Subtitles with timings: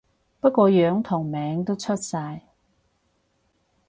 [0.39, 2.41] 不過樣同名都出晒